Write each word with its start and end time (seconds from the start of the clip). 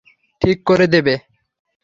ঠিক 0.41 0.57
করে 0.65 0.85
দেবে? 0.87 1.15